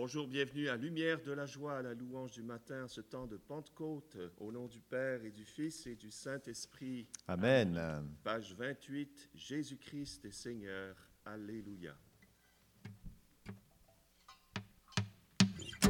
Bonjour, 0.00 0.28
bienvenue 0.28 0.68
à 0.68 0.76
Lumière 0.76 1.20
de 1.22 1.32
la 1.32 1.44
joie, 1.44 1.78
à 1.78 1.82
la 1.82 1.92
louange 1.92 2.30
du 2.30 2.44
matin, 2.44 2.86
ce 2.86 3.00
temps 3.00 3.26
de 3.26 3.36
Pentecôte, 3.36 4.16
au 4.38 4.52
nom 4.52 4.68
du 4.68 4.78
Père 4.78 5.24
et 5.24 5.32
du 5.32 5.44
Fils 5.44 5.88
et 5.88 5.96
du 5.96 6.12
Saint-Esprit. 6.12 7.08
Amen. 7.26 7.76
Page 8.22 8.54
28, 8.56 9.30
Jésus-Christ 9.34 10.24
est 10.24 10.30
Seigneur. 10.30 10.94
Alléluia. 11.24 11.96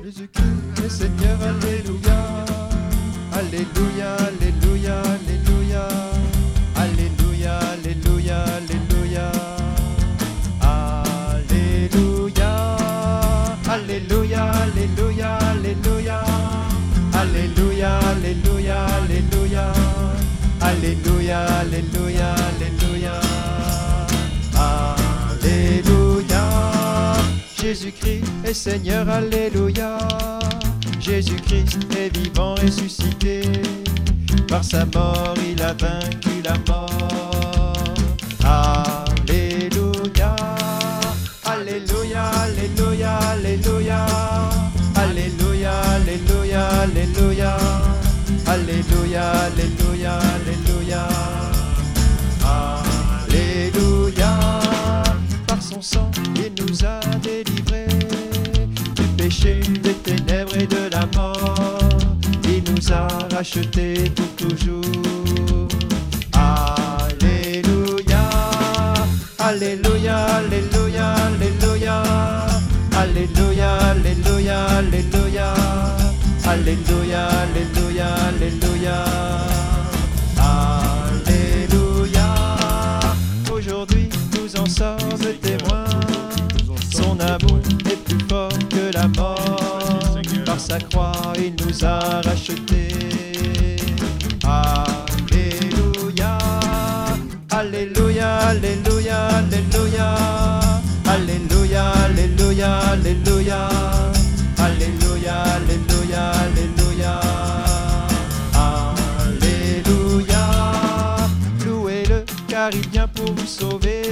Jésus-Christ 0.03 0.85
est 0.87 0.89
Seigneur, 0.89 1.43
Alléluia. 1.43 2.47
Alléluia, 3.35 4.15
Alléluia, 4.15 5.03
Alléluia. 5.03 5.89
Alléluia, 6.77 7.59
Alléluia, 7.59 8.43
Alléluia. 8.43 8.78
Alléluia. 13.89 14.53
Alléluia, 14.53 15.39
Alléluia, 15.39 16.19
Alléluia. 17.15 17.99
Alléluia, 18.11 18.85
Alléluia, 18.85 18.85
Alléluia. 19.01 19.73
Alléluia, 20.61 22.35
Alléluia, 22.51 23.15
Alléluia. 25.41 26.43
Jésus-Christ 27.63 28.25
est 28.45 28.53
Seigneur, 28.53 29.09
Alléluia. 29.09 29.97
Jésus-Christ 31.01 31.79
est 31.97 32.15
vivant, 32.15 32.57
ressuscité. 32.57 33.41
Par 34.49 34.65
sa 34.65 34.85
mort, 34.85 35.35
il 35.51 35.63
a 35.63 35.73
vaincu 35.73 36.43
la 36.45 36.59
mort. 36.69 37.38
Alléluia, 48.69 49.23
Alléluia, 49.47 50.19
Alléluia. 50.35 51.09
Alléluia. 53.25 54.33
Par 55.47 55.63
son 55.63 55.81
sang, 55.81 56.11
il 56.37 56.53
nous 56.63 56.85
a 56.85 57.01
délivrés 57.23 57.89
du 58.95 59.05
péché, 59.17 59.61
des 59.83 59.95
ténèbres 59.95 60.55
et 60.59 60.67
de 60.67 60.91
la 60.93 61.07
mort. 61.17 61.55
Il 62.45 62.63
nous 62.71 62.93
a 62.93 63.09
rachetés 63.35 64.11
pour 64.15 64.29
toujours. 64.37 64.85
Alléluia. 66.35 68.21
Alléluia, 69.39 70.17
Alléluia, 70.27 71.15
Alléluia. 71.15 72.03
Alléluia, 72.95 73.79
Alléluia, 73.79 74.67
Alléluia. 74.67 75.55
Alléluia, 76.47 77.08
a 91.85 92.21
rachetés. 92.23 92.89
Alléluia. 94.45 96.39
Alléluia, 97.51 98.39
Alléluia, 98.39 99.29
Alléluia. 99.29 100.09
Alléluia, 101.07 101.93
Alléluia, 102.05 102.79
Alléluia. 102.93 103.69
Alléluia, 104.59 105.35
Alléluia, 105.57 106.31
Alléluia. 106.45 107.21
Alléluia. 109.27 110.45
Louez-le 111.67 112.25
car 112.49 112.71
il 112.73 112.89
vient 112.89 113.09
pour 113.09 113.33
vous 113.35 113.47
sauver. 113.47 114.03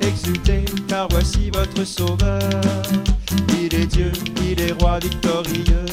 Exultez 0.00 0.64
car 0.88 1.08
voici 1.08 1.50
votre 1.50 1.84
sauveur. 1.84 2.40
Il 3.60 3.74
est 3.74 3.86
Dieu, 3.86 4.12
il 4.42 4.60
est 4.60 4.72
roi 4.72 4.98
victorieux. 4.98 5.87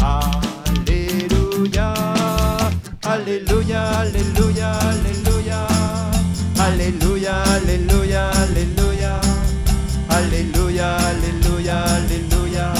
Alléluia. 0.00 1.94
Alléluia, 3.04 3.82
Alléluia, 4.00 4.70
Alléluia. 4.90 5.66
Alléluia, 6.58 7.42
Alléluia, 7.56 8.30
Alléluia. 8.30 9.20
Alléluia, 10.08 10.96
Alléluia, 10.96 11.78
Alléluia. 11.96 12.72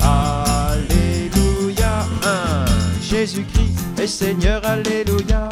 Alléluia. 0.00 1.92
Jésus-Christ 3.00 4.00
est 4.00 4.06
Seigneur, 4.06 4.60
Alléluia. 4.64 5.48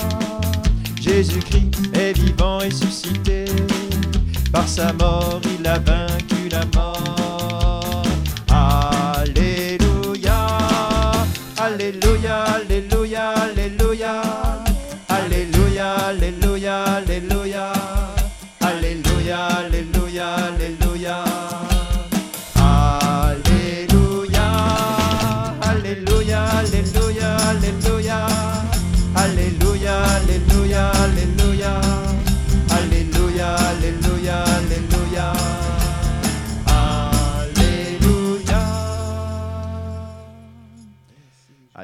Jésus-Christ 1.01 1.95
est 1.95 2.13
vivant, 2.19 2.59
ressuscité. 2.59 3.45
Par 4.53 4.67
sa 4.69 4.93
mort, 4.93 5.41
il 5.59 5.67
a 5.67 5.79
vaincu 5.79 6.00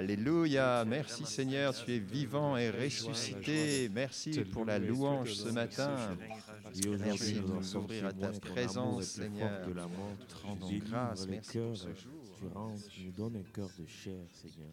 Alléluia. 0.06 0.84
Merci 0.84 1.26
Seigneur, 1.26 1.74
tu 1.74 1.92
es 1.92 1.98
vivant 1.98 2.56
et 2.56 2.70
ressuscité. 2.70 3.88
Merci 3.88 4.38
pour 4.44 4.64
la 4.64 4.78
louange 4.78 5.34
ce 5.34 5.48
matin. 5.48 6.16
Merci 7.00 7.34
de 7.34 7.40
nous 7.40 7.76
ouvrir 7.76 8.06
à 8.06 8.12
ta 8.12 8.30
présence, 8.30 9.04
Seigneur. 9.04 9.66
tu 10.68 10.78
grâce. 10.78 11.26
Merci 11.26 11.58
pour 11.58 11.76
ce 11.76 11.92
jour. 11.92 12.22
tu 12.38 12.46
rends, 12.54 12.76
tu 12.88 13.06
nous 13.06 13.10
donnes 13.10 13.38
un 13.38 13.52
cœur 13.52 13.68
de 13.76 13.84
chair, 13.84 14.24
Seigneur. 14.30 14.70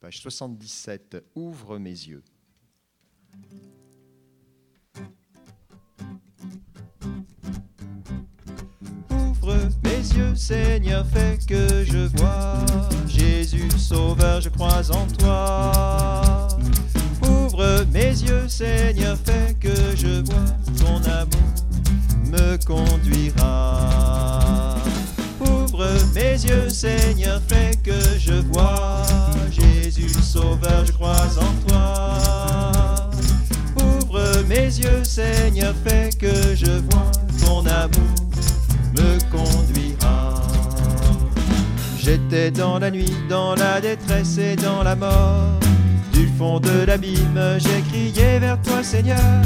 Page 0.00 0.18
77. 0.22 1.26
Ouvre 1.34 1.78
mes 1.78 1.90
yeux. 1.90 2.24
Seigneur, 10.36 11.04
fais 11.12 11.38
que 11.46 11.84
je 11.84 12.08
vois. 12.16 12.64
Jésus, 13.08 13.68
Sauveur, 13.76 14.40
je 14.40 14.48
crois 14.48 14.88
en 14.90 15.06
toi. 15.18 16.48
Ouvre 17.22 17.84
mes 17.92 18.10
yeux, 18.10 18.48
Seigneur, 18.48 19.16
fais 19.24 19.54
que 19.58 19.74
je 19.96 20.22
vois. 20.24 20.46
Ton 20.78 21.02
amour 21.10 21.52
me 22.30 22.56
conduira. 22.64 24.76
Ouvre 25.40 25.88
mes 26.14 26.38
yeux, 26.44 26.68
Seigneur, 26.68 27.40
fais 27.48 27.72
que 27.82 27.98
je 28.18 28.34
vois. 28.52 29.02
Jésus, 29.50 30.14
Sauveur, 30.22 30.84
je 30.86 30.92
crois 30.92 31.26
en 31.38 31.52
toi. 31.66 33.10
Ouvre 33.82 34.22
mes 34.48 34.66
yeux, 34.66 35.02
Seigneur, 35.02 35.74
fais 35.84 36.10
que 36.18 36.54
je 36.54 36.70
vois. 36.90 37.05
Dans 42.54 42.78
la 42.78 42.92
nuit, 42.92 43.12
dans 43.28 43.56
la 43.56 43.80
détresse 43.80 44.38
et 44.38 44.54
dans 44.54 44.84
la 44.84 44.94
mort. 44.94 45.58
Du 46.12 46.28
fond 46.38 46.60
de 46.60 46.84
l'abîme, 46.86 47.58
j'ai 47.58 47.82
crié 47.90 48.38
vers 48.38 48.60
toi, 48.62 48.84
Seigneur. 48.84 49.42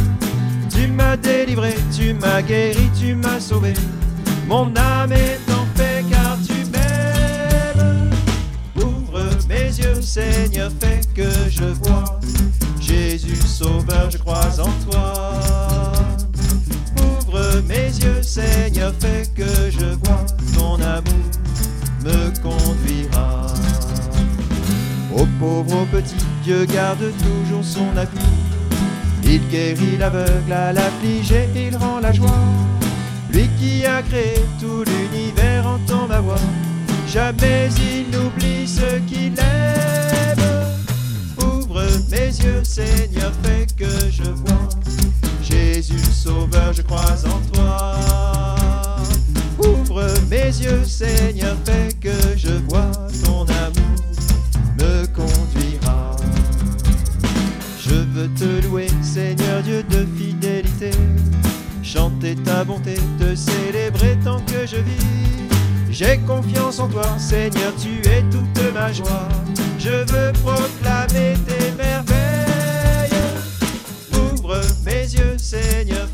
Tu 0.69 0.87
m'as 0.87 1.17
délivré, 1.17 1.75
tu 1.97 2.13
m'as 2.13 2.43
guéri, 2.43 2.91
tu 2.99 3.15
m'as 3.15 3.41
sauvé. 3.41 3.73
Mon 4.47 4.77
âme 4.77 5.13
est 5.13 5.41
en 5.51 5.65
paix 5.77 6.05
car 6.11 6.37
tu 6.47 6.53
m'aimes. 6.71 8.11
Ouvre 8.77 9.25
mes 9.49 9.69
yeux, 9.69 10.03
Seigneur, 10.03 10.71
fais 10.79 11.01
que 11.15 11.31
je 11.49 11.65
vois. 11.83 12.21
Jésus, 12.81 13.37
Sauveur, 13.37 14.11
je 14.11 14.19
crois 14.19 14.61
en 14.61 14.91
toi. 14.91 15.33
Ouvre 16.99 17.63
mes 17.67 17.87
yeux, 17.87 18.23
Seigneur, 18.23 18.93
fais 19.01 19.23
que 19.35 19.71
je 19.71 19.87
vois. 20.05 20.27
Ton 20.55 20.75
amour 20.75 21.30
Au 25.21 25.27
pauvre 25.39 25.83
au 25.83 25.85
petit, 25.87 26.15
Dieu 26.45 26.65
garde 26.65 27.13
toujours 27.19 27.65
son 27.65 27.97
appui. 27.97 28.21
Il 29.25 29.47
guérit 29.49 29.97
l'aveugle 29.99 30.53
à 30.53 30.73
l'affligé, 30.73 31.49
il 31.55 31.77
rend 31.77 32.01
la 32.01 32.13
joie. 32.13 32.45
Lui 33.31 33.49
qui 33.59 33.85
a 33.85 34.03
créé 34.03 34.45
tout 34.61 34.85
l'univers 34.85 35.67
entend 35.67 36.07
ma 36.09 36.21
voix. 36.21 36.41
Jamais 37.07 37.69
il 37.77 38.11
n'oublie 38.11 38.67
ce 38.67 38.99
qu'il 39.07 39.35
aime. 39.39 40.39
Ouvre 41.39 41.83
mes 42.11 42.27
yeux, 42.27 42.63
Seigneur, 42.65 43.33
fais 43.43 43.67
que 43.77 43.91
je 44.11 44.23
vois. 44.23 44.69
Jésus 45.43 45.99
Sauveur, 45.99 46.73
je 46.73 46.83
crois 46.83 47.25
en 47.27 47.41
toi. 47.53 48.30
Ouvre 49.91 50.07
mes 50.31 50.47
yeux, 50.47 50.85
Seigneur, 50.85 51.57
fais 51.65 51.89
que 52.01 52.13
je 52.37 52.53
vois 52.69 52.93
ton 53.25 53.43
amour 53.43 54.05
me 54.79 55.05
conduira. 55.07 56.15
Je 57.85 57.97
veux 58.13 58.29
te 58.35 58.65
louer, 58.67 58.87
Seigneur 59.03 59.63
Dieu 59.65 59.83
de 59.83 60.07
fidélité, 60.17 60.93
chanter 61.83 62.37
ta 62.37 62.63
bonté, 62.63 62.95
te 63.19 63.35
célébrer 63.35 64.17
tant 64.25 64.39
que 64.43 64.65
je 64.65 64.77
vis. 64.77 65.51
J'ai 65.91 66.19
confiance 66.19 66.79
en 66.79 66.87
toi, 66.87 67.19
Seigneur, 67.19 67.73
tu 67.77 68.09
es 68.09 68.23
toute 68.31 68.73
ma 68.73 68.93
joie. 68.93 69.29
Je 69.77 69.91
veux 69.91 70.33
proclamer 70.45 71.35
tes 71.49 71.73
merveilles. 71.73 73.11
Ouvre 74.13 74.61
mes 74.85 75.03
yeux, 75.03 75.37
Seigneur, 75.37 76.07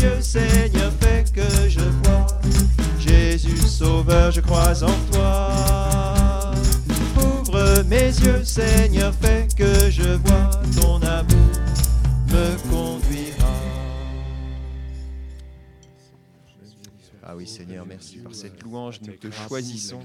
yeux, 0.00 0.20
Seigneur, 0.20 0.92
fais 1.00 1.24
que 1.32 1.68
je 1.68 1.80
vois. 1.80 2.26
Jésus 2.98 3.56
Sauveur, 3.56 4.30
je 4.30 4.40
crois 4.40 4.82
en 4.82 5.12
toi. 5.12 6.52
Ouvre 7.16 7.82
mes 7.88 8.06
yeux, 8.06 8.44
Seigneur, 8.44 9.12
fais 9.20 9.37
merci 17.88 18.18
par 18.18 18.34
cette 18.34 18.62
louange, 18.62 19.00
nous 19.00 19.14
te 19.14 19.30
choisissons. 19.30 20.00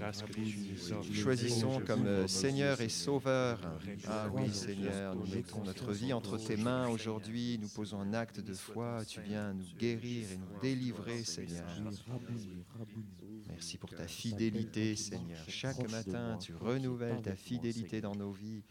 Choisissons 1.13 1.81
comme 1.85 2.05
euh, 2.07 2.27
Seigneur 2.27 2.81
et 2.81 2.89
Sauveur. 2.89 3.59
Ah 4.07 4.29
oui 4.33 4.51
Seigneur, 4.53 5.15
nous 5.15 5.27
mettons 5.27 5.63
notre 5.63 5.91
vie 5.91 6.13
entre 6.13 6.37
tes 6.37 6.57
mains 6.57 6.87
aujourd'hui, 6.87 7.59
nous 7.61 7.69
posons 7.69 7.99
un 7.99 8.13
acte 8.13 8.39
de 8.39 8.53
foi, 8.53 9.03
tu 9.05 9.21
viens 9.21 9.53
nous 9.53 9.65
guérir 9.77 10.31
et 10.31 10.37
nous 10.37 10.59
délivrer 10.61 11.23
Seigneur. 11.23 11.65
Merci 13.49 13.77
pour 13.77 13.89
ta 13.89 14.07
fidélité 14.07 14.95
Seigneur. 14.95 15.43
Chaque 15.47 15.89
matin, 15.91 16.37
tu 16.41 16.55
renouvelles 16.55 17.21
ta 17.21 17.35
fidélité 17.35 18.01
dans 18.01 18.15
nos 18.15 18.31
vies. 18.31 18.63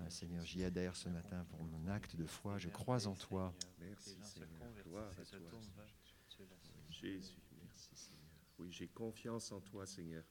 Ah, 0.00 0.10
Seigneur, 0.10 0.44
j'y 0.46 0.64
adhère 0.64 0.96
ce 0.96 1.08
matin 1.08 1.44
pour 1.50 1.62
mon 1.64 1.90
acte 1.90 2.16
de 2.16 2.24
foi, 2.24 2.56
je 2.58 2.68
crois 2.68 3.06
en 3.06 3.14
toi. 3.14 3.52
Merci 3.80 4.16
Seigneur. 4.22 4.48
Jésus. 6.90 7.47
Oui, 8.58 8.68
j'ai 8.70 8.88
confiance 8.88 9.52
en 9.52 9.60
toi 9.60 9.86
Seigneur. 9.86 10.24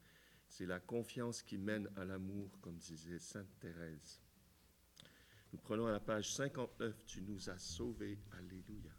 C'est 0.50 0.66
la 0.66 0.80
confiance 0.80 1.42
qui 1.42 1.58
mène 1.58 1.88
à 1.96 2.06
l'amour, 2.06 2.50
comme 2.62 2.78
disait 2.78 3.20
Sainte 3.20 3.48
Thérèse. 3.60 4.22
Nous 5.54 5.60
prenons 5.60 5.88
à 5.88 5.92
la 5.92 6.00
page 6.00 6.34
59, 6.34 6.94
tu 7.06 7.22
nous 7.22 7.50
as 7.50 7.58
sauvés. 7.58 8.18
Alléluia. 8.38 8.92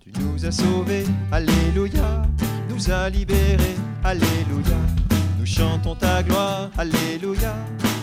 Tu 0.00 0.12
nous 0.20 0.44
as 0.44 0.52
sauvés, 0.52 1.04
Alléluia, 1.32 2.22
nous 2.68 2.90
as 2.90 3.08
libérés, 3.10 3.76
Alléluia. 4.04 4.78
Nous 5.38 5.46
chantons 5.46 5.94
ta 5.94 6.22
gloire, 6.22 6.70
Alléluia, 6.78 7.54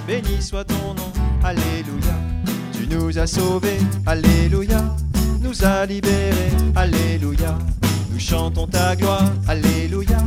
béni 0.07 0.41
soit 0.41 0.65
ton 0.65 0.93
nom, 0.93 1.13
Alléluia. 1.43 2.15
Tu 2.73 2.87
nous 2.87 3.17
as 3.17 3.27
sauvés, 3.27 3.79
Alléluia, 4.05 4.95
nous 5.43 5.63
as 5.63 5.85
libérés, 5.85 6.51
Alléluia. 6.75 7.57
Nous 8.11 8.19
chantons 8.19 8.65
ta 8.67 8.95
gloire, 8.95 9.29
Alléluia, 9.47 10.19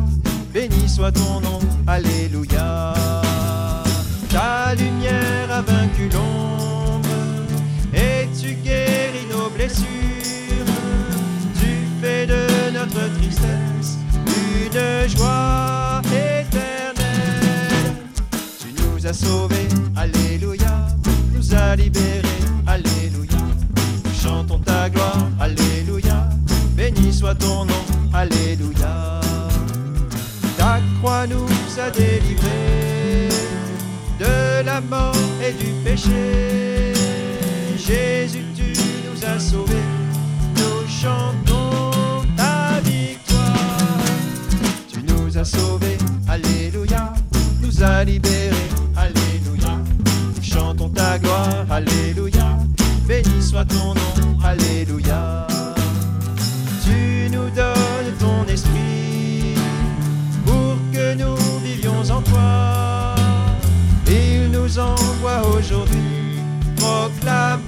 béni 0.53 0.89
soit 0.89 1.13
ton 1.13 1.41
nom, 1.41 1.59
Alléluia. 1.87 2.93
Ta 4.29 4.75
lumière 4.75 5.51
a 5.51 5.63
vaincu 5.63 6.09
l'ombre 6.13 7.09
et 7.95 8.29
tu 8.39 8.55
guéris 8.55 9.27
nos 9.31 9.49
blessures. 9.51 9.87
Tu 11.59 11.71
fais 12.03 12.27
de 12.27 12.71
notre 12.73 13.15
tristesse 13.19 13.99
une 14.27 15.09
joie 15.09 16.03
éternelle. 16.07 17.95
Tu 18.61 18.75
nous 18.83 19.07
as 19.07 19.15
sauvés, 19.15 19.69
Alléluia, 19.97 20.87
nous 21.33 21.55
as 21.55 21.77
libérés, 21.77 22.26
ton 27.35 27.65
nom, 27.65 27.85
Alléluia. 28.13 29.21
Ta 30.57 30.81
croix 30.99 31.27
nous 31.27 31.47
a 31.79 31.91
délivrés 31.91 33.29
de 34.19 34.65
la 34.65 34.81
mort 34.81 35.15
et 35.43 35.53
du 35.53 35.73
péché. 35.85 36.93
Jésus, 37.77 38.45
tu 38.55 38.73
nous 39.05 39.25
as 39.25 39.39
sauvés, 39.39 39.75
nous 40.57 40.89
chantons 40.89 42.25
ta 42.37 42.81
victoire. 42.81 43.99
Tu 44.89 45.01
nous 45.03 45.37
as 45.37 45.45
sauvés, 45.45 45.99
Alléluia, 46.29 47.13
nous 47.63 47.83
as 47.83 48.05
libérés, 48.05 48.71
Alléluia. 48.97 49.79
Nous 50.37 50.43
chantons 50.43 50.89
ta 50.89 51.19
gloire, 51.19 51.67
Alléluia, 51.71 52.57
béni 53.07 53.43
soit 53.43 53.65
ton 53.65 53.95
nom, 53.95 54.39
Alléluia. 54.45 54.96
Aujourd'hui 65.43 66.41
proclamer 66.77 67.66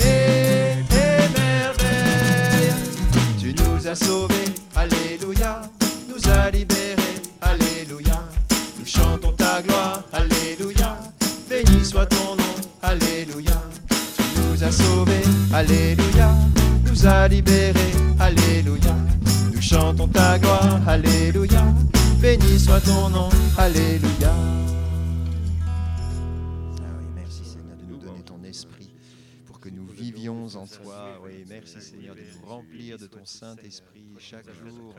toi. 31.19 31.29
Oui, 31.29 31.45
merci 31.49 31.81
Seigneur 31.81 32.15
de 32.15 32.21
nous 32.21 32.47
remplir 32.47 32.99
de 32.99 33.07
ton 33.07 33.25
Saint-Esprit 33.25 34.07
chaque 34.19 34.51
jour. 34.65 34.95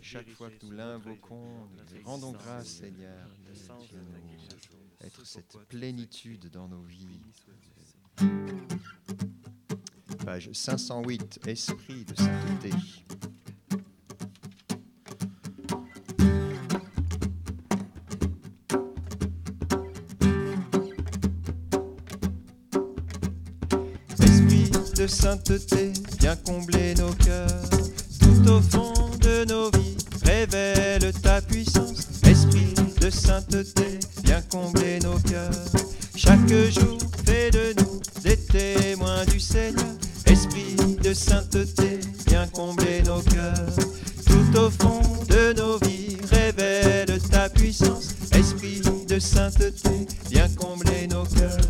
Chaque 0.00 0.28
fois 0.30 0.50
que 0.50 0.64
nous 0.64 0.72
l'invoquons, 0.72 1.68
nous 1.76 1.84
te 1.84 2.04
rendons 2.04 2.32
grâce 2.32 2.68
Seigneur. 2.68 3.28
Nous 3.48 5.06
être 5.06 5.24
cette 5.24 5.56
plénitude 5.68 6.50
dans 6.50 6.68
nos 6.68 6.82
vies. 6.82 7.20
Page 10.24 10.50
508, 10.52 11.40
Esprit 11.46 12.04
de 12.04 12.14
sainteté. 12.14 12.70
De 24.98 25.06
sainteté, 25.06 25.92
viens 26.18 26.34
combler 26.44 26.92
nos 26.96 27.12
cœurs. 27.24 27.70
Tout 28.18 28.50
au 28.50 28.60
fond 28.60 28.92
de 29.20 29.44
nos 29.44 29.70
vies, 29.70 29.96
révèle 30.24 31.12
ta 31.22 31.40
puissance. 31.40 32.08
Esprit 32.24 32.74
de 33.00 33.08
sainteté, 33.08 34.00
viens 34.24 34.42
combler 34.50 34.98
nos 34.98 35.18
cœurs. 35.20 35.52
Chaque 36.16 36.48
jour, 36.48 36.98
fais 37.24 37.48
de 37.52 37.74
nous 37.80 38.00
des 38.24 38.36
témoins 38.36 39.24
du 39.26 39.38
Seigneur. 39.38 39.94
Esprit 40.26 40.74
de 41.00 41.14
sainteté, 41.14 42.00
viens 42.26 42.48
combler 42.48 43.00
nos 43.02 43.20
cœurs. 43.20 43.76
Tout 44.26 44.58
au 44.58 44.68
fond 44.68 45.00
de 45.28 45.52
nos 45.52 45.78
vies, 45.78 46.16
révèle 46.32 47.20
ta 47.30 47.48
puissance. 47.48 48.16
Esprit 48.32 48.80
de 49.06 49.18
sainteté, 49.20 50.08
révèle 50.28 51.67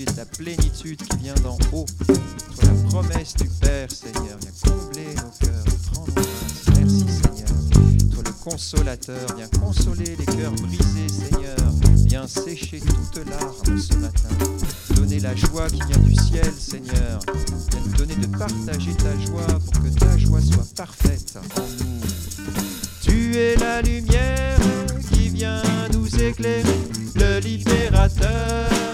ta 0.00 0.24
plénitude 0.24 1.02
qui 1.02 1.16
vient 1.18 1.34
d'en 1.42 1.58
haut. 1.72 1.84
La 2.62 2.88
promesse 2.88 3.34
du 3.34 3.48
Père 3.60 3.88
Seigneur, 3.90 4.38
viens 4.40 4.72
combler 4.72 5.14
nos 5.16 5.46
cœurs. 5.46 5.64
Grâce. 5.92 6.78
Merci 6.78 7.04
Seigneur. 7.08 8.10
Toi 8.12 8.22
le 8.24 8.32
consolateur, 8.42 9.36
viens 9.36 9.48
consoler 9.60 10.16
les 10.16 10.24
cœurs 10.24 10.52
brisés 10.52 11.08
Seigneur. 11.08 11.56
Viens 12.06 12.26
sécher 12.26 12.80
toute 12.80 13.26
larme 13.28 13.78
ce 13.78 13.94
matin. 13.96 14.28
Donner 14.94 15.20
la 15.20 15.34
joie 15.36 15.68
qui 15.68 15.80
vient 15.86 15.98
du 15.98 16.14
ciel 16.14 16.52
Seigneur. 16.58 17.20
Viens 17.70 17.80
nous 17.84 17.96
donner 17.96 18.16
de 18.16 18.26
partager 18.26 18.94
ta 18.94 19.18
joie 19.20 19.46
pour 19.46 19.82
que 19.82 19.98
ta 19.98 20.16
joie 20.16 20.40
soit 20.40 20.74
parfaite 20.74 21.36
en 21.36 21.84
nous. 21.84 22.00
Tu 23.02 23.36
es 23.36 23.56
la 23.56 23.82
lumière 23.82 24.58
qui 25.12 25.28
vient 25.28 25.62
nous 25.92 26.08
éclairer, 26.18 26.80
le 27.14 27.40
libérateur 27.40 28.91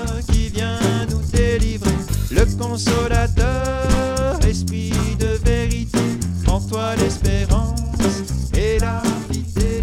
consolateur, 2.79 4.39
esprit 4.47 4.93
de 5.19 5.37
vérité, 5.45 5.99
en 6.47 6.61
toi 6.61 6.95
l'espérance 6.97 8.53
et 8.57 8.79
la 8.79 9.03
fidélité. 9.29 9.83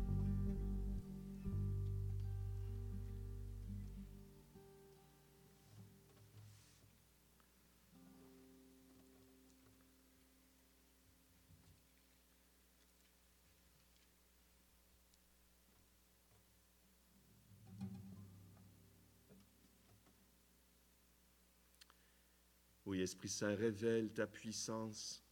Oui, 22.91 22.99
Esprit 22.99 23.29
Saint, 23.29 23.55
révèle 23.55 24.11
ta 24.11 24.27
puissance. 24.27 25.23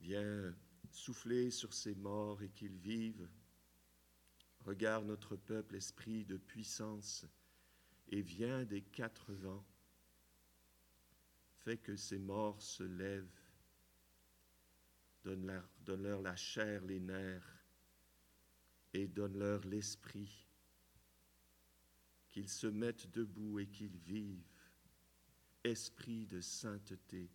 Viens 0.00 0.56
souffler 0.90 1.50
sur 1.50 1.74
ces 1.74 1.94
morts 1.94 2.42
et 2.42 2.48
qu'ils 2.48 2.78
vivent. 2.78 3.28
Regarde 4.60 5.04
notre 5.04 5.36
peuple, 5.36 5.76
esprit 5.76 6.24
de 6.24 6.38
puissance, 6.38 7.26
et 8.08 8.22
viens 8.22 8.64
des 8.64 8.80
quatre 8.80 9.34
vents. 9.34 9.66
Fais 11.58 11.76
que 11.76 11.96
ces 11.96 12.18
morts 12.18 12.62
se 12.62 12.84
lèvent. 12.84 13.42
Donne-leur 15.22 15.68
donne 15.80 16.22
la 16.22 16.34
chair, 16.34 16.82
les 16.86 16.98
nerfs, 16.98 17.62
et 18.94 19.06
donne-leur 19.06 19.66
l'esprit. 19.66 20.48
Qu'ils 22.30 22.48
se 22.48 22.68
mettent 22.68 23.10
debout 23.10 23.58
et 23.58 23.66
qu'ils 23.68 23.98
vivent 23.98 24.57
esprit 25.64 26.26
de 26.26 26.40
sainteté, 26.40 27.30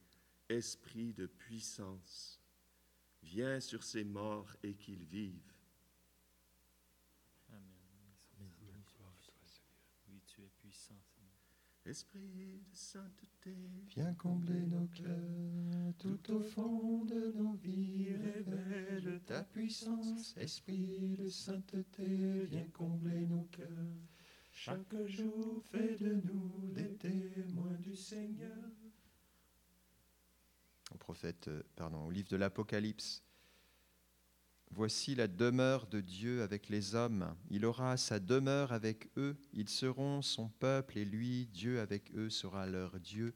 esprit 0.50 1.14
de 1.14 1.26
puissance, 1.26 2.42
viens 3.22 3.60
sur 3.60 3.84
ces 3.84 4.04
morts 4.04 4.56
et 4.64 4.76
qu'ils 4.76 5.06
vivent. 5.06 5.54
Oui, 10.08 10.22
tu 10.26 10.42
es 10.42 10.50
puissant. 10.60 11.00
Esprit 11.86 12.30
de 12.30 12.62
sainteté, 12.72 13.58
Viens 13.90 14.14
combler 14.14 14.66
nos 14.68 14.88
cœurs, 14.88 15.94
tout 15.98 16.32
au 16.32 16.42
fond 16.42 17.04
de 17.04 17.34
nos 17.36 17.56
vies, 17.56 18.14
révèle 18.14 19.20
ta 19.26 19.44
puissance. 19.44 20.34
Esprit 20.38 21.18
de 21.18 21.28
sainteté, 21.28 22.46
viens 22.46 22.70
combler 22.72 23.28
nos 23.28 23.44
cœurs. 23.52 23.68
Chaque 24.56 24.96
jour, 25.08 25.62
fais 25.72 25.96
de 25.96 26.22
nous 26.26 26.72
des 26.72 26.96
témoins 26.96 27.76
du 27.82 27.96
Seigneur. 27.96 28.70
Au 30.92 30.98
prophète, 30.98 31.48
euh, 31.48 31.90
au 32.06 32.12
livre 32.12 32.30
de 32.30 32.38
l'Apocalypse. 32.38 33.24
Voici 34.70 35.16
la 35.16 35.28
demeure 35.28 35.88
de 35.88 36.02
Dieu 36.02 36.44
avec 36.44 36.70
les 36.70 36.96
hommes. 36.96 37.36
Il 37.50 37.66
aura 37.66 37.98
sa 37.98 38.20
demeure 38.20 38.72
avec 38.72 39.10
eux. 39.18 39.36
Ils 39.54 39.70
seront 39.70 40.22
son 40.22 40.50
peuple 40.50 41.00
et 41.00 41.06
lui, 41.06 41.48
Dieu 41.48 41.80
avec 41.80 42.14
eux, 42.16 42.30
sera 42.30 42.66
leur 42.68 43.00
Dieu. 43.00 43.36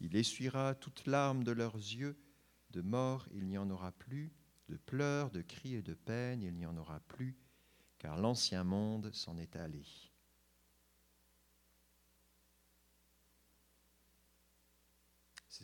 Il 0.00 0.16
essuiera 0.16 0.74
toute 0.74 1.06
larme 1.06 1.44
de 1.44 1.52
leurs 1.52 1.76
yeux. 1.76 2.16
De 2.70 2.82
mort, 2.82 3.28
il 3.32 3.46
n'y 3.46 3.58
en 3.58 3.68
aura 3.68 3.92
plus. 3.92 4.32
De 4.68 4.76
pleurs, 4.76 5.30
de 5.30 5.42
cris 5.42 5.74
et 5.74 5.82
de 5.82 5.94
peine, 5.94 6.42
il 6.42 6.54
n'y 6.54 6.66
en 6.66 6.76
aura 6.76 7.00
plus, 7.00 7.36
car 7.98 8.16
l'ancien 8.16 8.64
monde 8.64 9.12
s'en 9.12 9.36
est 9.38 9.54
allé. 9.54 9.84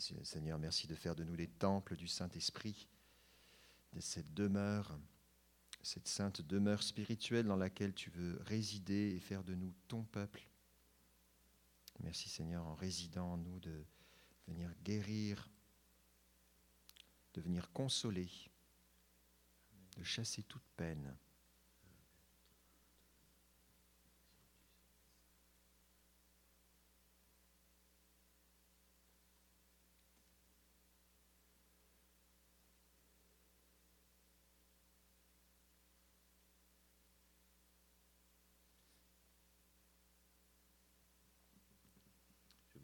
Seigneur, 0.00 0.58
merci 0.58 0.86
de 0.86 0.94
faire 0.94 1.14
de 1.14 1.24
nous 1.24 1.34
les 1.34 1.48
temples 1.48 1.96
du 1.96 2.08
Saint-Esprit, 2.08 2.88
de 3.92 4.00
cette 4.00 4.32
demeure, 4.32 4.98
cette 5.82 6.08
sainte 6.08 6.40
demeure 6.40 6.82
spirituelle 6.82 7.46
dans 7.46 7.56
laquelle 7.56 7.92
tu 7.92 8.10
veux 8.10 8.40
résider 8.42 9.14
et 9.14 9.20
faire 9.20 9.44
de 9.44 9.54
nous 9.54 9.74
ton 9.88 10.04
peuple. 10.04 10.48
Merci 12.00 12.28
Seigneur, 12.28 12.66
en 12.66 12.74
résidant 12.74 13.32
en 13.32 13.36
nous, 13.36 13.60
de 13.60 13.84
venir 14.48 14.72
guérir, 14.82 15.50
de 17.34 17.40
venir 17.40 17.70
consoler, 17.72 18.30
de 19.96 20.02
chasser 20.04 20.42
toute 20.44 20.66
peine. 20.76 21.16